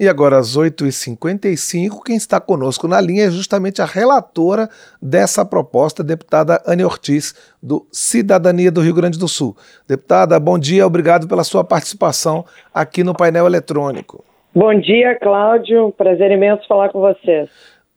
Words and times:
E 0.00 0.08
agora, 0.08 0.38
às 0.38 0.56
8h55, 0.56 2.04
quem 2.04 2.14
está 2.14 2.38
conosco 2.40 2.86
na 2.86 3.00
linha 3.00 3.26
é 3.26 3.30
justamente 3.30 3.82
a 3.82 3.84
relatora 3.84 4.68
dessa 5.02 5.44
proposta, 5.44 6.04
deputada 6.04 6.62
Anne 6.64 6.84
Ortiz, 6.84 7.34
do 7.60 7.84
Cidadania 7.90 8.70
do 8.70 8.80
Rio 8.80 8.94
Grande 8.94 9.18
do 9.18 9.26
Sul. 9.26 9.56
Deputada, 9.88 10.38
bom 10.38 10.56
dia, 10.56 10.86
obrigado 10.86 11.26
pela 11.26 11.42
sua 11.42 11.64
participação 11.64 12.44
aqui 12.72 13.02
no 13.02 13.12
painel 13.12 13.46
eletrônico. 13.46 14.24
Bom 14.54 14.72
dia, 14.78 15.18
Cláudio. 15.20 15.92
Prazer 15.98 16.30
imenso 16.30 16.66
falar 16.68 16.90
com 16.90 17.00
vocês. 17.00 17.50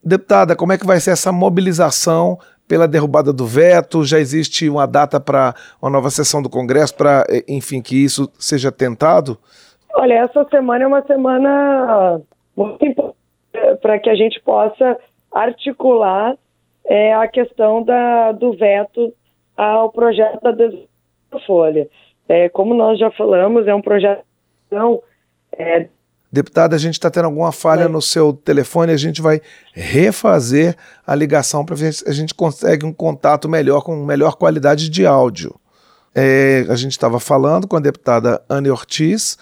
Deputada, 0.04 0.56
como 0.56 0.74
é 0.74 0.80
que 0.80 0.88
vai 0.88 1.00
ser 1.00 1.12
essa 1.12 1.32
mobilização 1.32 2.40
pela 2.68 2.88
derrubada 2.88 3.32
do 3.32 3.46
veto? 3.46 4.04
Já 4.04 4.20
existe 4.20 4.68
uma 4.68 4.88
data 4.88 5.20
para 5.20 5.54
uma 5.80 5.92
nova 5.92 6.10
sessão 6.10 6.42
do 6.42 6.50
Congresso 6.50 6.96
para, 6.96 7.24
eh, 7.30 7.44
enfim, 7.48 7.80
que 7.80 8.04
isso 8.04 8.28
seja 8.40 8.72
tentado? 8.72 9.38
Olha, 9.96 10.14
essa 10.14 10.46
semana 10.50 10.84
é 10.84 10.88
uma 10.88 11.06
semana 11.06 12.22
muito 12.56 12.86
importante 12.86 13.18
para 13.82 14.00
que 14.00 14.10
a 14.10 14.16
gente 14.16 14.42
possa 14.42 14.98
articular 15.32 16.36
é, 16.86 17.14
a 17.14 17.28
questão 17.28 17.84
da, 17.84 18.32
do 18.32 18.54
veto 18.54 19.14
ao 19.56 19.92
projeto 19.92 20.40
da 20.42 21.40
Folha. 21.46 21.88
É, 22.28 22.50
como 22.50 22.74
nós 22.74 22.98
já 22.98 23.12
falamos, 23.12 23.68
é 23.68 23.76
um 23.76 23.82
projeto 23.82 24.24
é, 25.58 25.88
Deputada, 26.34 26.78
a 26.78 26.80
gente 26.80 26.94
está 26.94 27.12
tendo 27.12 27.26
alguma 27.26 27.52
falha 27.52 27.90
no 27.90 28.02
seu 28.02 28.32
telefone, 28.32 28.94
a 28.94 28.98
gente 28.98 29.22
vai 29.22 29.42
refazer 29.74 30.78
a 31.06 31.14
ligação 31.14 31.66
para 31.66 31.76
ver 31.76 31.94
se 31.94 32.08
a 32.08 32.14
gente 32.14 32.34
consegue 32.34 32.86
um 32.86 32.94
contato 32.94 33.50
melhor, 33.50 33.82
com 33.82 33.98
melhor 33.98 34.38
qualidade 34.38 34.90
de 34.90 35.06
áudio. 35.06 35.54
É, 36.16 36.66
a 36.70 36.76
gente 36.76 36.94
estava 36.94 37.20
falando 37.20 37.68
com 37.68 37.76
a 37.76 37.82
deputada 37.82 38.42
Anne 38.50 38.70
Ortiz 38.70 39.38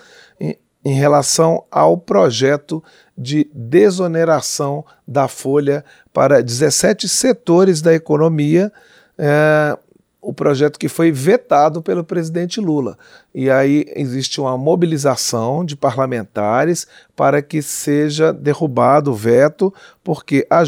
em, 0.83 0.93
relação 0.93 1.63
ao 1.71 1.97
projeto 1.97 2.83
de 3.17 3.49
desoneração 3.53 4.85
da 5.07 5.27
folha 5.27 5.83
para 6.13 6.41
17 6.41 7.07
setores 7.07 7.81
da 7.81 7.93
economia. 7.93 8.71
É, 9.17 9.77
o 10.21 10.33
projeto 10.33 10.77
que 10.77 10.89
foi 10.89 11.11
vetado 11.11 11.81
pelo 11.81 12.03
presidente 12.03 12.59
Lula. 12.59 12.97
E 13.33 13.49
aí 13.49 13.85
existe 13.95 14.41
uma 14.41 14.57
mobilização 14.57 15.63
de 15.63 15.77
parlamentares 15.77 16.85
para 17.15 17.41
que 17.41 17.61
seja 17.61 18.33
derrubado 18.33 19.11
o 19.11 19.15
veto, 19.15 19.73
porque 20.03 20.45
a, 20.49 20.61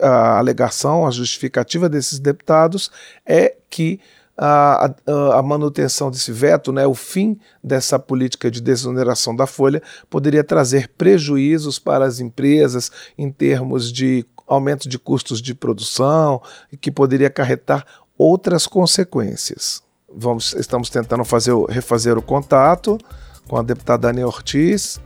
a 0.00 0.38
alegação, 0.38 1.06
a 1.06 1.10
justificativa 1.10 1.88
desses 1.88 2.18
deputados 2.18 2.90
é 3.24 3.54
que 3.70 4.00
a, 4.36 4.86
a, 5.06 5.38
a, 5.38 5.42
manutenção 5.42 6.10
desse 6.10 6.30
veto, 6.30 6.72
né, 6.72 6.86
o 6.86 6.94
fim 6.94 7.38
dessa 7.62 7.98
política 7.98 8.50
de 8.50 8.60
desoneração 8.60 9.34
da 9.34 9.46
folha, 9.46 9.82
poderia 10.10 10.44
trazer 10.44 10.90
prejuízos 10.96 11.78
para 11.78 12.04
as 12.04 12.20
empresas 12.20 12.90
em 13.16 13.30
termos 13.30 13.90
de 13.92 14.26
aumento 14.46 14.88
de 14.88 14.98
custos 14.98 15.40
de 15.40 15.54
produção, 15.54 16.40
que 16.80 16.90
poderia 16.90 17.26
acarretar 17.26 17.84
outras 18.16 18.66
consequências. 18.66 19.82
Vamos, 20.14 20.54
estamos 20.54 20.88
tentando 20.88 21.24
fazer, 21.24 21.52
refazer 21.68 22.16
o 22.16 22.22
contato 22.22 22.96
com 23.48 23.56
a 23.56 23.62
deputada 23.62 24.08
Dani 24.08 24.24
Ortiz. 24.24 25.00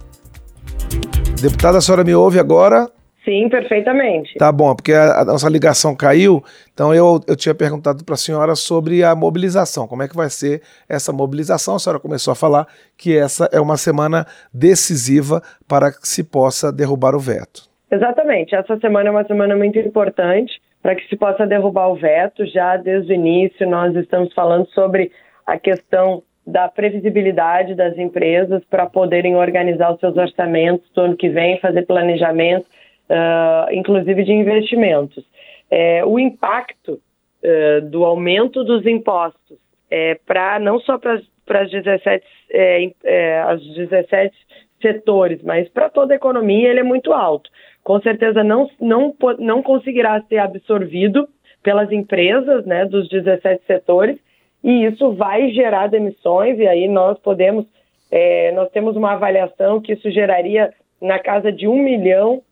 Deputada, 1.41 1.79
a 1.79 1.81
senhora 1.81 2.05
me 2.05 2.15
ouve 2.15 2.39
agora? 2.39 2.91
Sim, 3.25 3.49
perfeitamente. 3.49 4.35
Tá 4.39 4.51
bom, 4.51 4.75
porque 4.75 4.93
a, 4.93 5.21
a 5.21 5.25
nossa 5.25 5.49
ligação 5.49 5.95
caiu, 5.95 6.43
então 6.73 6.95
eu, 6.95 7.21
eu 7.29 7.37
tinha 7.37 7.55
perguntado 7.55 8.05
para 8.05 8.15
a 8.15 8.19
senhora 8.19 8.55
sobre 8.55 9.05
a 9.05 9.15
mobilização, 9.15 9.87
como 9.87 10.03
é 10.03 10.09
que 10.09 10.17
vai 10.17 10.31
ser 10.31 10.63
essa 10.89 11.13
mobilização. 11.13 11.75
A 11.75 11.79
senhora 11.79 12.01
começou 12.01 12.33
a 12.33 12.35
falar 12.35 12.67
que 12.97 13.17
essa 13.17 13.49
é 13.53 13.61
uma 13.61 13.77
semana 13.77 14.27
decisiva 14.53 15.43
para 15.69 15.93
que 15.93 16.09
se 16.09 16.25
possa 16.25 16.73
derrubar 16.73 17.15
o 17.15 17.21
veto. 17.21 17.69
Exatamente, 17.91 18.55
essa 18.55 18.79
semana 18.79 19.09
é 19.09 19.13
uma 19.13 19.25
semana 19.25 19.55
muito 19.55 19.79
importante 19.79 20.61
para 20.83 20.95
que 20.95 21.07
se 21.09 21.17
possa 21.17 21.47
derrubar 21.47 21.89
o 21.89 21.97
veto. 21.97 22.47
Já 22.47 22.77
desde 22.77 23.13
o 23.13 23.15
início, 23.15 23.69
nós 23.69 23.95
estamos 23.97 24.33
falando 24.33 24.67
sobre 24.69 25.11
a 25.47 25.59
questão 25.59 26.23
da 26.47 26.69
previsibilidade 26.69 27.75
das 27.75 27.99
empresas 27.99 28.63
para 28.71 28.87
poderem 28.87 29.37
organizar 29.37 29.93
os 29.93 30.01
seus 30.01 30.17
orçamentos 30.17 30.89
do 30.95 31.03
ano 31.03 31.17
que 31.17 31.29
vem, 31.29 31.61
fazer 31.61 31.83
planejamento, 31.83 32.67
uh, 33.11 33.73
inclusive 33.73 34.25
de 34.25 34.33
investimentos. 34.33 35.25
É, 35.71 36.05
o 36.05 36.19
impacto 36.19 36.95
uh, 36.95 37.81
do 37.91 38.05
aumento 38.05 38.65
dos 38.65 38.87
impostos 38.87 39.59
é, 39.91 40.19
para 40.27 40.59
não 40.59 40.81
só 40.81 40.99
para 40.99 41.15
as 41.15 41.71
17, 41.71 42.25
é, 42.51 42.93
é, 43.05 43.41
as 43.43 43.61
17 43.75 44.35
setores, 44.81 45.43
mas 45.43 45.69
para 45.69 45.91
toda 45.91 46.15
a 46.15 46.17
economia 46.17 46.71
ele 46.71 46.81
é 46.81 46.85
muito 46.85 47.13
alto 47.13 47.51
com 47.83 48.01
certeza 48.01 48.45
não, 48.45 48.71
não, 48.81 49.15
não 49.39 49.63
conseguirá 49.63 50.21
ser 50.23 50.39
absorvido 50.39 51.29
pelas 51.63 51.91
empresas 51.93 52.65
né, 52.65 52.85
dos 52.87 53.09
17 53.09 53.65
setores, 53.67 54.19
e 54.63 54.85
isso 54.85 55.13
vai 55.13 55.51
gerar 55.51 55.89
demissões, 55.89 56.59
e 56.59 56.67
aí 56.67 56.89
nós 56.89 57.19
podemos, 57.19 57.67
é, 58.11 58.53
nós 58.53 58.71
temos 58.71 58.97
uma 58.97 59.13
avaliação 59.13 59.81
que 59.81 59.93
isso 59.93 60.11
geraria 60.11 60.73
na 61.01 61.19
casa 61.19 61.51
de 61.51 61.67
um 61.67 61.77
milhão 61.83 62.43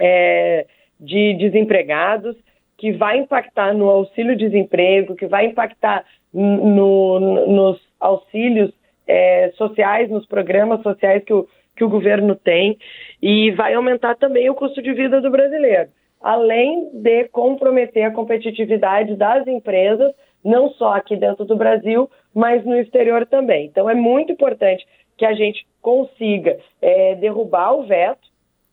é, 0.00 0.66
de 0.98 1.34
desempregados, 1.34 2.36
que 2.76 2.92
vai 2.92 3.18
impactar 3.18 3.74
no 3.74 3.90
auxílio-desemprego, 3.90 5.14
que 5.14 5.26
vai 5.26 5.46
impactar 5.46 6.04
no, 6.32 7.20
no, 7.20 7.46
nos 7.46 7.80
auxílios 8.00 8.72
é, 9.06 9.50
sociais, 9.56 10.08
nos 10.08 10.26
programas 10.26 10.82
sociais 10.82 11.22
que 11.24 11.32
o, 11.32 11.46
que 11.76 11.84
o 11.84 11.88
governo 11.88 12.34
tem 12.34 12.78
e 13.20 13.50
vai 13.50 13.74
aumentar 13.74 14.14
também 14.16 14.48
o 14.48 14.54
custo 14.54 14.80
de 14.80 14.92
vida 14.92 15.20
do 15.20 15.30
brasileiro, 15.30 15.90
além 16.20 16.90
de 16.92 17.28
comprometer 17.28 18.04
a 18.04 18.12
competitividade 18.12 19.14
das 19.16 19.46
empresas, 19.46 20.14
não 20.44 20.70
só 20.70 20.94
aqui 20.94 21.16
dentro 21.16 21.44
do 21.44 21.56
Brasil, 21.56 22.10
mas 22.34 22.64
no 22.64 22.76
exterior 22.76 23.26
também. 23.26 23.66
Então 23.66 23.90
é 23.90 23.94
muito 23.94 24.32
importante 24.32 24.86
que 25.18 25.26
a 25.26 25.34
gente 25.34 25.66
consiga 25.82 26.58
é, 26.80 27.14
derrubar 27.16 27.72
o 27.74 27.82
veto. 27.82 28.30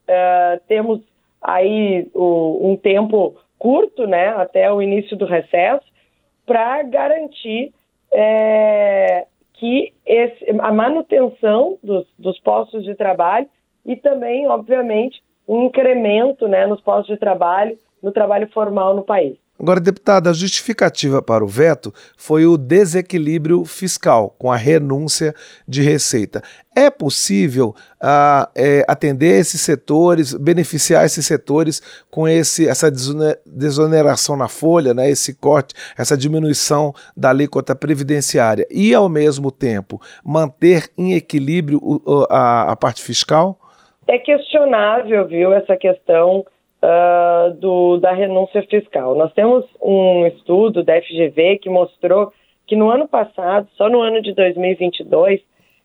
Uh, 0.08 0.62
temos 0.70 1.02
aí 1.48 2.10
o, 2.14 2.70
um 2.70 2.76
tempo 2.76 3.38
curto, 3.58 4.06
né, 4.06 4.28
até 4.36 4.72
o 4.72 4.82
início 4.82 5.16
do 5.16 5.26
recesso, 5.26 5.86
para 6.46 6.84
garantir 6.84 7.74
é, 8.14 9.26
que 9.54 9.94
esse, 10.06 10.46
a 10.60 10.72
manutenção 10.74 11.78
dos, 11.82 12.06
dos 12.20 12.38
postos 12.42 12.84
de 12.84 12.94
trabalho 12.96 13.48
e 13.86 13.96
também, 13.96 14.46
obviamente, 14.48 15.24
um 15.48 15.66
incremento 15.66 16.50
né, 16.50 16.68
nos 16.68 16.82
postos 16.82 17.16
de 17.16 17.18
trabalho, 17.18 17.80
no 18.04 18.12
trabalho 18.12 18.50
formal 18.50 18.94
no 18.94 19.04
país. 19.04 19.38
Agora, 19.60 19.80
deputada, 19.80 20.30
a 20.30 20.34
justificativa 20.34 21.22
para 21.22 21.44
o 21.44 21.48
veto 21.48 21.92
foi 22.16 22.46
o 22.46 22.58
desequilíbrio 22.58 23.66
fiscal, 23.66 24.36
com 24.38 24.52
a 24.52 24.56
renúncia 24.56 25.34
de 25.68 25.82
receita. 25.82 26.44
É 26.76 26.92
possível 26.92 27.74
ah, 28.00 28.48
é, 28.56 28.86
atender 28.88 29.40
esses 29.40 29.60
setores, 29.62 30.32
beneficiar 30.36 31.06
esses 31.06 31.26
setores 31.26 31.82
com 32.12 32.28
esse, 32.28 32.70
essa 32.70 32.92
desoneração 33.46 34.38
na 34.38 34.48
folha, 34.48 34.94
né, 34.94 35.10
esse 35.10 35.34
corte, 35.34 35.74
essa 35.98 36.16
diminuição 36.16 36.94
da 37.16 37.32
alíquota 37.32 37.76
previdenciária 37.76 38.68
e, 38.70 38.94
ao 38.94 39.10
mesmo 39.10 39.52
tempo, 39.52 40.00
manter 40.24 40.88
em 40.96 41.14
equilíbrio 41.14 41.82
a, 42.30 42.74
a 42.74 42.76
parte 42.76 43.02
fiscal? 43.02 43.60
É 44.08 44.20
questionável, 44.20 45.28
viu, 45.28 45.52
essa 45.52 45.76
questão 45.76 46.46
uh, 46.82 47.54
do, 47.56 47.98
da 47.98 48.12
renúncia 48.12 48.62
fiscal. 48.64 49.16
Nós 49.16 49.34
temos 49.34 49.66
um 49.82 50.26
estudo 50.28 50.84
da 50.84 51.02
FGV 51.02 51.60
que 51.60 51.70
mostrou 51.70 52.32
que 52.66 52.76
no 52.76 52.90
ano 52.90 53.08
passado, 53.08 53.68
só 53.76 53.90
no 53.90 54.02
ano 54.02 54.22
de 54.22 54.34
2022, 54.34 55.42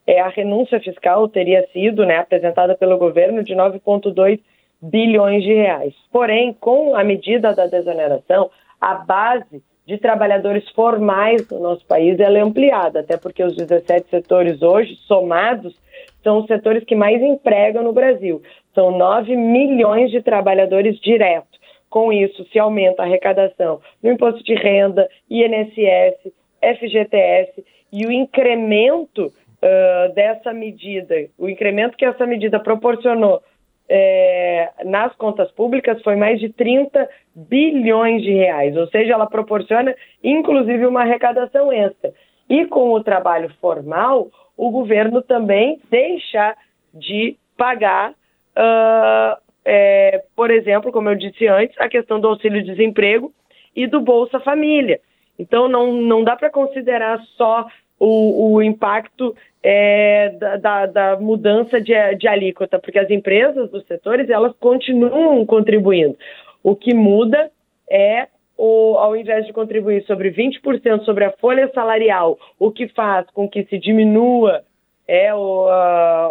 é, 0.06 0.20
a 0.20 0.28
renúncia 0.28 0.80
fiscal 0.80 1.28
teria 1.28 1.66
sido 1.72 2.04
né, 2.04 2.18
apresentada 2.18 2.74
pelo 2.74 2.98
governo 2.98 3.42
de 3.44 3.54
9,2 3.54 4.40
bilhões 4.80 5.44
de 5.44 5.54
reais. 5.54 5.94
Porém, 6.10 6.52
com 6.52 6.96
a 6.96 7.04
medida 7.04 7.54
da 7.54 7.66
desoneração, 7.66 8.50
a 8.80 8.94
base 8.94 9.62
de 9.86 9.98
trabalhadores 9.98 10.68
formais 10.70 11.48
no 11.50 11.60
nosso 11.60 11.84
país 11.86 12.18
ela 12.18 12.38
é 12.38 12.40
ampliada, 12.40 13.00
até 13.00 13.16
porque 13.16 13.42
os 13.42 13.56
17 13.56 14.08
setores 14.10 14.60
hoje, 14.62 14.96
somados, 15.06 15.74
são 16.22 16.38
os 16.38 16.46
setores 16.46 16.84
que 16.84 16.94
mais 16.94 17.20
empregam 17.20 17.82
no 17.82 17.92
Brasil. 17.92 18.42
São 18.74 18.96
9 18.96 19.36
milhões 19.36 20.10
de 20.10 20.22
trabalhadores 20.22 20.98
diretos. 21.00 21.60
Com 21.90 22.12
isso, 22.12 22.44
se 22.50 22.58
aumenta 22.58 23.02
a 23.02 23.06
arrecadação 23.06 23.80
no 24.02 24.10
imposto 24.10 24.42
de 24.42 24.54
renda, 24.54 25.08
INSS, 25.28 26.32
FGTS 26.62 27.64
e 27.92 28.06
o 28.06 28.12
incremento 28.12 29.26
uh, 29.26 30.14
dessa 30.14 30.52
medida, 30.52 31.14
o 31.38 31.48
incremento 31.48 31.96
que 31.96 32.04
essa 32.04 32.26
medida 32.26 32.58
proporcionou 32.58 33.42
é, 33.88 34.70
nas 34.84 35.14
contas 35.16 35.50
públicas 35.52 36.00
foi 36.02 36.16
mais 36.16 36.40
de 36.40 36.48
30 36.48 37.08
bilhões 37.34 38.22
de 38.22 38.32
reais, 38.32 38.74
ou 38.74 38.86
seja, 38.86 39.12
ela 39.12 39.26
proporciona 39.26 39.94
inclusive 40.24 40.86
uma 40.86 41.02
arrecadação 41.02 41.70
extra. 41.70 42.12
E 42.52 42.66
com 42.66 42.92
o 42.92 43.02
trabalho 43.02 43.48
formal, 43.62 44.28
o 44.54 44.70
governo 44.70 45.22
também 45.22 45.80
deixa 45.90 46.54
de 46.92 47.34
pagar 47.56 48.10
uh, 48.10 49.40
é, 49.64 50.22
por 50.36 50.50
exemplo, 50.50 50.92
como 50.92 51.08
eu 51.08 51.14
disse 51.14 51.46
antes, 51.46 51.74
a 51.80 51.88
questão 51.88 52.20
do 52.20 52.28
auxílio-desemprego 52.28 53.32
e 53.74 53.86
do 53.86 54.02
Bolsa 54.02 54.38
Família. 54.40 55.00
Então, 55.38 55.66
não, 55.66 55.94
não 55.94 56.22
dá 56.22 56.36
para 56.36 56.50
considerar 56.50 57.18
só 57.38 57.66
o, 57.98 58.54
o 58.54 58.62
impacto 58.62 59.34
é, 59.62 60.34
da, 60.38 60.56
da, 60.56 60.86
da, 60.86 61.16
mudança 61.18 61.80
de, 61.80 61.94
de 62.16 62.28
alíquota, 62.28 62.78
porque 62.78 62.98
as 62.98 63.08
empresas 63.08 63.70
dos 63.70 63.86
setores 63.86 64.28
elas 64.28 64.54
continuam 64.60 65.46
contribuindo. 65.46 66.18
O 66.62 66.76
que 66.76 66.92
muda 66.92 67.50
é 67.88 68.28
ao 68.58 69.16
invés 69.16 69.46
de 69.46 69.52
contribuir 69.52 70.04
sobre 70.04 70.30
20% 70.30 71.04
sobre 71.04 71.24
a 71.24 71.32
folha 71.32 71.70
salarial, 71.74 72.38
o 72.58 72.70
que 72.70 72.88
faz 72.88 73.28
com 73.30 73.48
que 73.48 73.64
se 73.64 73.78
diminua 73.78 74.62
é 75.06 75.34
o, 75.34 75.68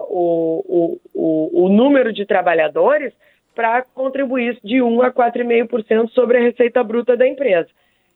o, 0.09 0.99
o, 1.13 1.65
o, 1.65 1.69
número 1.69 2.13
de 2.13 2.25
trabalhadores 2.25 3.13
para 3.53 3.81
contribuir 3.81 4.57
de 4.63 4.81
1 4.81 5.01
a 5.01 5.11
4,5% 5.11 6.09
sobre 6.11 6.37
a 6.37 6.41
receita 6.41 6.83
bruta 6.83 7.17
da 7.17 7.27
empresa. 7.27 7.69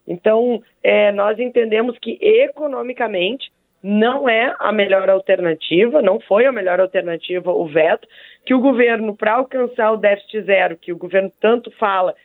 Então, 0.08 0.62
é, 0.84 1.12
nós 1.12 1.38
entendemos 1.40 1.98
que 2.00 2.18
economicamente 2.22 3.52
não 3.84 4.28
é 4.28 4.56
a 4.60 4.72
melhor 4.72 5.10
alternativa, 5.10 6.02
não 6.02 6.20
foi 6.20 6.46
a 6.46 6.52
melhor 6.52 6.80
alternativa 6.80 7.52
o 7.52 7.68
veto, 7.68 8.08
que 8.46 8.54
o 8.54 8.60
governo, 8.60 9.16
para 9.16 9.34
alcançar 9.34 9.92
o 9.92 9.98
déficit 9.98 10.42
zero, 10.44 10.78
que 10.78 10.92
o 10.92 10.98
governo 10.98 11.32
tanto 11.40 11.70
fala 11.72 12.16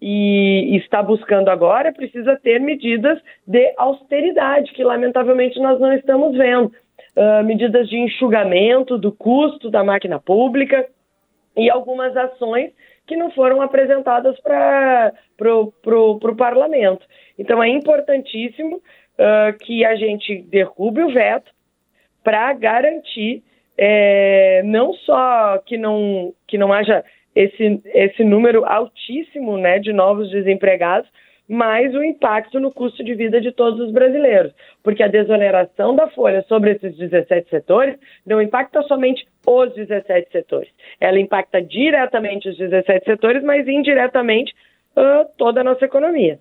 e 0.00 0.76
está 0.76 1.02
buscando 1.02 1.50
agora, 1.50 1.92
precisa 1.92 2.36
ter 2.36 2.58
medidas 2.60 3.18
de 3.46 3.74
austeridade, 3.76 4.72
que 4.72 4.82
lamentavelmente 4.82 5.60
nós 5.60 5.78
não 5.78 5.92
estamos 5.92 6.36
vendo. 6.36 6.72
Uh, 7.16 7.44
medidas 7.44 7.88
de 7.88 7.98
enxugamento 7.98 8.96
do 8.96 9.10
custo 9.10 9.68
da 9.68 9.82
máquina 9.82 10.20
pública 10.20 10.86
e 11.56 11.68
algumas 11.68 12.16
ações 12.16 12.70
que 13.06 13.16
não 13.16 13.30
foram 13.32 13.60
apresentadas 13.60 14.38
para 14.40 15.12
o 15.56 16.36
parlamento. 16.36 17.04
Então 17.36 17.62
é 17.62 17.68
importantíssimo 17.68 18.76
uh, 18.76 19.58
que 19.60 19.84
a 19.84 19.96
gente 19.96 20.42
derrube 20.42 21.02
o 21.02 21.12
veto 21.12 21.50
para 22.22 22.52
garantir 22.52 23.42
é, 23.82 24.62
não 24.62 24.92
só 24.92 25.58
que 25.64 25.78
não, 25.78 26.34
que 26.46 26.58
não 26.58 26.70
haja 26.70 27.02
esse, 27.34 27.80
esse 27.86 28.24
número 28.24 28.64
altíssimo 28.64 29.56
né, 29.56 29.78
de 29.78 29.92
novos 29.92 30.30
desempregados, 30.30 31.08
mas 31.48 31.92
o 31.94 32.04
impacto 32.04 32.60
no 32.60 32.70
custo 32.70 33.02
de 33.02 33.12
vida 33.14 33.40
de 33.40 33.50
todos 33.50 33.80
os 33.80 33.92
brasileiros. 33.92 34.52
Porque 34.84 35.02
a 35.02 35.08
desoneração 35.08 35.96
da 35.96 36.08
folha 36.08 36.42
sobre 36.42 36.72
esses 36.72 36.96
17 36.96 37.50
setores 37.50 37.98
não 38.24 38.40
impacta 38.40 38.82
somente 38.82 39.26
os 39.44 39.74
17 39.74 40.30
setores. 40.30 40.70
Ela 41.00 41.18
impacta 41.18 41.60
diretamente 41.60 42.48
os 42.48 42.56
17 42.56 43.04
setores, 43.04 43.42
mas 43.42 43.66
indiretamente 43.66 44.54
uh, 44.96 45.28
toda 45.36 45.62
a 45.62 45.64
nossa 45.64 45.84
economia. 45.84 46.38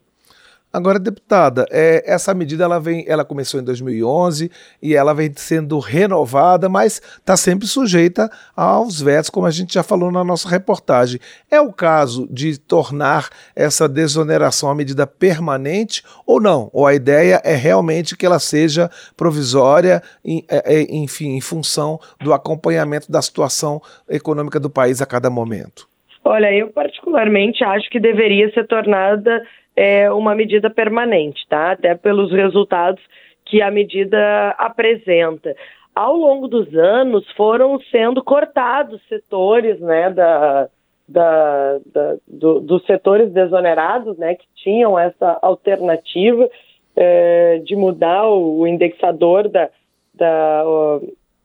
Agora, 0.71 0.99
deputada, 0.99 1.65
é, 1.71 2.03
essa 2.05 2.31
medida 2.31 2.63
ela 2.63 2.79
vem, 2.79 3.03
ela 3.07 3.25
começou 3.25 3.59
em 3.59 3.63
2011 3.63 4.51
e 4.79 4.95
ela 4.95 5.15
vem 5.15 5.31
sendo 5.35 5.79
renovada, 5.79 6.69
mas 6.69 7.01
está 7.17 7.35
sempre 7.35 7.65
sujeita 7.65 8.29
aos 8.55 9.01
vetos, 9.01 9.31
como 9.31 9.47
a 9.47 9.51
gente 9.51 9.73
já 9.73 9.81
falou 9.81 10.11
na 10.11 10.23
nossa 10.23 10.47
reportagem. 10.47 11.19
É 11.49 11.59
o 11.59 11.73
caso 11.73 12.27
de 12.31 12.59
tornar 12.59 13.29
essa 13.55 13.89
desoneração 13.89 14.69
a 14.69 14.75
medida 14.75 15.07
permanente 15.07 16.03
ou 16.23 16.39
não? 16.39 16.69
Ou 16.71 16.85
a 16.85 16.93
ideia 16.93 17.41
é 17.43 17.55
realmente 17.55 18.15
que 18.15 18.25
ela 18.25 18.37
seja 18.37 18.91
provisória, 19.17 20.03
em, 20.23 20.45
é, 20.47 20.81
é, 20.81 20.95
enfim, 20.95 21.29
em 21.29 21.41
função 21.41 21.99
do 22.21 22.31
acompanhamento 22.31 23.11
da 23.11 23.23
situação 23.23 23.81
econômica 24.07 24.59
do 24.59 24.69
país 24.69 25.01
a 25.01 25.05
cada 25.07 25.31
momento? 25.31 25.89
Olha, 26.23 26.53
eu 26.53 26.67
particularmente 26.67 27.63
acho 27.63 27.89
que 27.89 27.99
deveria 27.99 28.51
ser 28.53 28.67
tornada 28.67 29.41
é, 29.79 30.11
uma 30.11 30.35
medida 30.35 30.69
permanente, 30.69 31.47
tá? 31.47 31.71
Até 31.71 31.95
pelos 31.95 32.33
resultados 32.33 33.01
que 33.45 33.61
a 33.61 33.71
medida 33.71 34.49
apresenta. 34.57 35.55
Ao 35.95 36.17
longo 36.17 36.49
dos 36.49 36.75
anos 36.75 37.25
foram 37.31 37.79
sendo 37.89 38.21
cortados 38.21 39.01
setores, 39.07 39.79
né, 39.79 40.09
da, 40.09 40.67
da, 41.07 41.79
da 41.93 42.15
do, 42.27 42.59
dos 42.59 42.85
setores 42.85 43.31
desonerados, 43.31 44.17
né, 44.17 44.35
que 44.35 44.45
tinham 44.57 44.99
essa 44.99 45.39
alternativa 45.41 46.49
é, 46.93 47.59
de 47.59 47.73
mudar 47.77 48.27
o, 48.27 48.67
indexador 48.67 49.47
da, 49.47 49.69
da, 50.13 50.63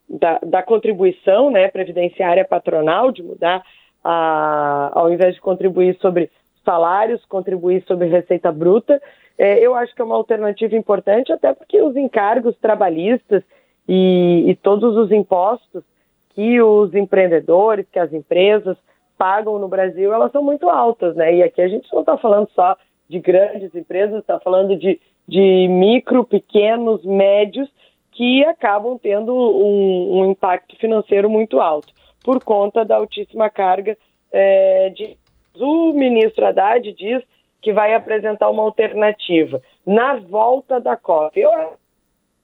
da, 0.08 0.40
da, 0.44 0.62
contribuição, 0.64 1.52
né, 1.52 1.68
previdenciária 1.68 2.44
patronal, 2.44 3.12
de 3.12 3.22
mudar 3.22 3.62
a, 4.02 4.90
ao 4.92 5.12
invés 5.12 5.36
de 5.36 5.40
contribuir 5.40 5.96
sobre 6.00 6.28
salários, 6.64 7.24
contribuir 7.26 7.84
sobre 7.86 8.08
receita 8.08 8.50
bruta. 8.50 9.00
É, 9.36 9.58
eu 9.58 9.74
acho 9.74 9.94
que 9.94 10.00
é 10.00 10.04
uma 10.04 10.14
alternativa 10.14 10.76
importante, 10.76 11.32
até 11.32 11.52
porque 11.52 11.80
os 11.82 11.96
encargos 11.96 12.56
trabalhistas 12.58 13.42
e, 13.88 14.44
e 14.48 14.54
todos 14.56 14.96
os 14.96 15.10
impostos 15.10 15.82
que 16.30 16.60
os 16.60 16.94
empreendedores, 16.94 17.86
que 17.90 17.98
as 17.98 18.12
empresas 18.12 18.76
pagam 19.16 19.58
no 19.58 19.68
Brasil, 19.68 20.12
elas 20.12 20.32
são 20.32 20.42
muito 20.42 20.68
altas, 20.68 21.14
né? 21.14 21.36
E 21.36 21.42
aqui 21.42 21.60
a 21.62 21.68
gente 21.68 21.92
não 21.92 22.00
está 22.00 22.16
falando 22.18 22.48
só 22.54 22.76
de 23.08 23.20
grandes 23.20 23.74
empresas, 23.74 24.20
está 24.20 24.40
falando 24.40 24.76
de, 24.76 25.00
de 25.28 25.68
micro, 25.68 26.24
pequenos, 26.24 27.04
médios, 27.04 27.68
que 28.12 28.44
acabam 28.44 28.98
tendo 29.00 29.34
um, 29.34 30.20
um 30.20 30.30
impacto 30.30 30.76
financeiro 30.76 31.28
muito 31.28 31.60
alto, 31.60 31.92
por 32.24 32.42
conta 32.42 32.84
da 32.84 32.96
altíssima 32.96 33.50
carga 33.50 33.96
é, 34.32 34.90
de 34.90 35.16
o 35.60 35.92
ministro 35.92 36.46
Haddad 36.46 36.92
diz 36.92 37.22
que 37.62 37.72
vai 37.72 37.94
apresentar 37.94 38.50
uma 38.50 38.62
alternativa 38.62 39.60
na 39.86 40.16
volta 40.16 40.80
da 40.80 40.96
COP. 40.96 41.40
Eu, 41.40 41.74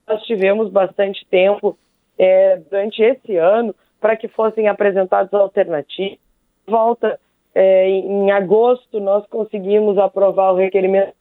nós 0.07 0.23
tivemos 0.23 0.71
bastante 0.71 1.25
tempo 1.27 1.77
é, 2.17 2.57
durante 2.57 3.01
esse 3.01 3.37
ano 3.37 3.75
para 3.99 4.15
que 4.15 4.27
fossem 4.27 4.67
apresentadas 4.67 5.33
alternativas. 5.33 6.17
Volta 6.65 7.19
é, 7.53 7.89
em 7.89 8.31
agosto, 8.31 8.99
nós 8.99 9.25
conseguimos 9.27 9.97
aprovar 9.97 10.53
o 10.53 10.57
requerimento 10.57 11.13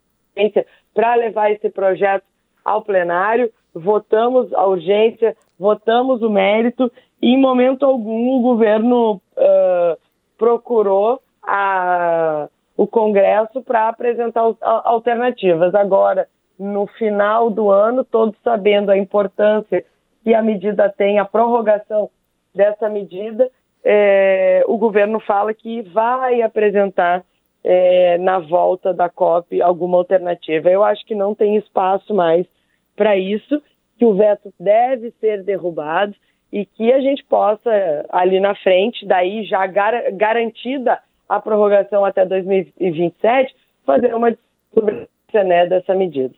para 0.95 1.15
levar 1.17 1.51
esse 1.51 1.69
projeto 1.69 2.25
ao 2.65 2.83
plenário, 2.83 3.51
votamos 3.75 4.53
a 4.55 4.67
urgência, 4.67 5.37
votamos 5.59 6.23
o 6.23 6.31
mérito 6.31 6.91
e, 7.21 7.35
em 7.35 7.41
momento 7.41 7.85
algum, 7.85 8.39
o 8.39 8.41
governo 8.41 9.15
uh, 9.37 9.99
procurou 10.39 11.21
a, 11.51 12.49
o 12.77 12.87
Congresso 12.87 13.61
para 13.61 13.89
apresentar 13.89 14.43
alternativas. 14.61 15.75
Agora, 15.75 16.29
no 16.57 16.87
final 16.87 17.51
do 17.51 17.71
ano, 17.71 18.05
todos 18.05 18.39
sabendo 18.45 18.91
a 18.91 18.97
importância 18.97 19.85
que 20.23 20.33
a 20.33 20.43
medida 20.43 20.89
tem, 20.89 21.19
a 21.19 21.25
prorrogação 21.25 22.09
dessa 22.55 22.89
medida, 22.89 23.51
é, 23.83 24.63
o 24.67 24.79
governo 24.79 25.19
fala 25.19 25.53
que 25.53 25.83
vai 25.83 26.41
apresentar 26.43 27.25
é, 27.65 28.17
na 28.19 28.39
volta 28.39 28.95
da 28.95 29.09
COP 29.09 29.61
alguma 29.61 29.99
alternativa. 29.99 30.71
Eu 30.71 30.85
acho 30.85 31.05
que 31.05 31.15
não 31.15 31.35
tem 31.35 31.57
espaço 31.57 32.15
mais 32.15 32.47
para 32.95 33.17
isso, 33.17 33.61
que 33.99 34.05
o 34.05 34.15
veto 34.15 34.53
deve 34.61 35.11
ser 35.21 35.43
derrubado 35.43 36.15
e 36.53 36.65
que 36.65 36.93
a 36.93 37.01
gente 37.01 37.25
possa, 37.25 37.71
ali 38.11 38.39
na 38.39 38.55
frente, 38.55 39.07
daí 39.07 39.45
já 39.45 39.67
gar 39.67 40.13
garantida 40.13 41.01
a 41.31 41.41
prorrogação 41.41 42.05
até 42.05 42.27
2027, 42.27 43.55
fazer 43.87 44.13
uma 44.13 44.33
discussão 44.33 45.45
né, 45.45 45.65
dessa 45.65 45.95
medida. 45.95 46.35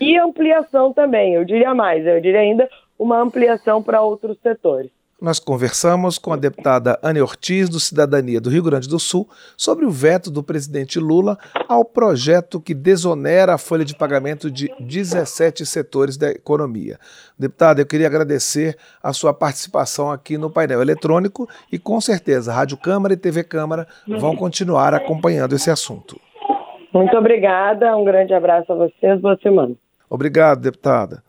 E 0.00 0.18
ampliação 0.18 0.92
também, 0.92 1.34
eu 1.34 1.44
diria 1.44 1.72
mais, 1.72 2.04
eu 2.04 2.20
diria 2.20 2.40
ainda 2.40 2.68
uma 2.98 3.20
ampliação 3.20 3.80
para 3.80 4.02
outros 4.02 4.36
setores. 4.40 4.90
Nós 5.24 5.38
conversamos 5.38 6.18
com 6.18 6.34
a 6.34 6.36
deputada 6.36 6.98
Anne 7.02 7.22
Ortiz, 7.22 7.70
do 7.70 7.80
Cidadania 7.80 8.38
do 8.38 8.50
Rio 8.50 8.62
Grande 8.62 8.86
do 8.86 8.98
Sul, 8.98 9.26
sobre 9.56 9.86
o 9.86 9.90
veto 9.90 10.30
do 10.30 10.42
presidente 10.42 11.00
Lula 11.00 11.38
ao 11.66 11.82
projeto 11.82 12.60
que 12.60 12.74
desonera 12.74 13.54
a 13.54 13.58
folha 13.58 13.86
de 13.86 13.96
pagamento 13.96 14.50
de 14.50 14.70
17 14.78 15.64
setores 15.64 16.18
da 16.18 16.28
economia. 16.28 16.98
Deputada, 17.38 17.80
eu 17.80 17.86
queria 17.86 18.06
agradecer 18.06 18.76
a 19.02 19.14
sua 19.14 19.32
participação 19.32 20.12
aqui 20.12 20.36
no 20.36 20.50
painel 20.50 20.82
eletrônico 20.82 21.48
e, 21.72 21.78
com 21.78 22.02
certeza, 22.02 22.52
Rádio 22.52 22.76
Câmara 22.76 23.14
e 23.14 23.16
TV 23.16 23.42
Câmara 23.44 23.86
vão 24.06 24.36
continuar 24.36 24.92
acompanhando 24.92 25.54
esse 25.54 25.70
assunto. 25.70 26.20
Muito 26.92 27.16
obrigada, 27.16 27.96
um 27.96 28.04
grande 28.04 28.34
abraço 28.34 28.70
a 28.70 28.76
vocês, 28.76 29.18
boa 29.22 29.38
semana. 29.42 29.74
Obrigado, 30.10 30.60
deputada. 30.60 31.24